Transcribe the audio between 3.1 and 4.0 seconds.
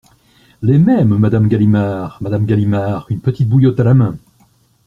une petite bouillotte à la